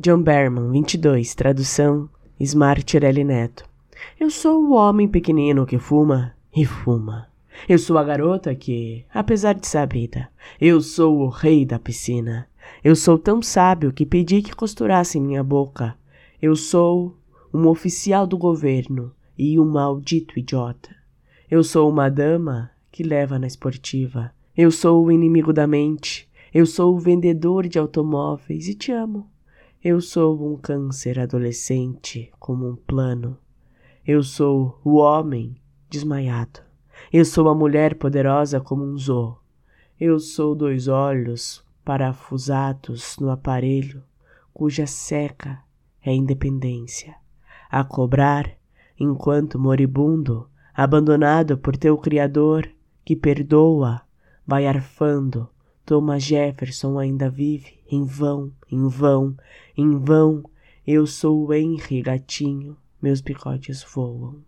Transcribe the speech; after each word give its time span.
John 0.00 0.22
Berman, 0.22 0.72
22, 0.72 1.34
tradução 1.34 2.08
Smart 2.40 2.96
L. 2.96 3.24
Neto. 3.24 3.64
Eu 4.18 4.30
sou 4.30 4.64
o 4.64 4.72
homem 4.72 5.06
pequenino 5.06 5.66
que 5.66 5.78
fuma 5.78 6.34
e 6.56 6.64
fuma. 6.64 7.28
Eu 7.68 7.78
sou 7.78 7.98
a 7.98 8.02
garota 8.02 8.54
que, 8.54 9.04
apesar 9.12 9.52
de 9.52 9.66
sabida, 9.66 10.28
eu 10.60 10.80
sou 10.80 11.20
o 11.20 11.28
rei 11.28 11.64
da 11.64 11.78
piscina. 11.78 12.48
Eu 12.82 12.96
sou 12.96 13.18
tão 13.18 13.40
sábio 13.42 13.92
que 13.92 14.06
pedi 14.06 14.42
que 14.42 14.56
costurassem 14.56 15.22
minha 15.22 15.44
boca. 15.44 15.94
Eu 16.40 16.56
sou 16.56 17.16
um 17.52 17.68
oficial 17.68 18.26
do 18.26 18.38
governo 18.38 19.12
e 19.38 19.60
um 19.60 19.66
maldito 19.66 20.38
idiota. 20.38 20.90
Eu 21.48 21.62
sou 21.62 21.88
uma 21.88 22.08
dama 22.08 22.70
que 22.90 23.02
leva 23.02 23.38
na 23.38 23.46
esportiva. 23.46 24.32
Eu 24.56 24.70
sou 24.70 25.04
o 25.04 25.12
inimigo 25.12 25.52
da 25.52 25.66
mente. 25.66 26.28
Eu 26.52 26.66
sou 26.66 26.94
o 26.94 26.98
vendedor 26.98 27.68
de 27.68 27.78
automóveis 27.78 28.66
e 28.66 28.74
te 28.74 28.90
amo. 28.90 29.30
Eu 29.84 30.00
sou 30.00 30.40
um 30.40 30.56
câncer 30.56 31.18
adolescente 31.18 32.30
como 32.38 32.68
um 32.68 32.76
plano. 32.76 33.36
Eu 34.06 34.22
sou 34.22 34.80
o 34.84 34.94
homem 34.94 35.56
desmaiado. 35.90 36.60
Eu 37.12 37.24
sou 37.24 37.48
a 37.48 37.54
mulher 37.54 37.96
poderosa 37.96 38.60
como 38.60 38.84
um 38.84 38.96
zoo. 38.96 39.38
Eu 39.98 40.20
sou 40.20 40.54
dois 40.54 40.86
olhos 40.86 41.64
parafusados 41.84 43.16
no 43.18 43.28
aparelho 43.28 44.04
cuja 44.54 44.86
seca 44.86 45.58
é 46.00 46.14
independência. 46.14 47.16
A 47.68 47.82
cobrar, 47.82 48.52
enquanto 48.96 49.58
moribundo, 49.58 50.48
abandonado 50.72 51.58
por 51.58 51.76
teu 51.76 51.98
Criador, 51.98 52.70
que 53.04 53.16
perdoa, 53.16 54.02
vai 54.46 54.64
arfando. 54.64 55.48
Thomas 55.92 56.22
Jefferson 56.22 56.98
ainda 56.98 57.28
vive, 57.28 57.78
em 57.86 58.02
vão, 58.02 58.50
em 58.70 58.88
vão, 58.88 59.36
em 59.76 59.98
vão. 59.98 60.42
Eu 60.86 61.06
sou 61.06 61.44
o 61.44 61.52
Henry 61.52 62.00
Gatinho, 62.00 62.78
meus 63.02 63.20
bigodes 63.20 63.84
voam. 63.84 64.42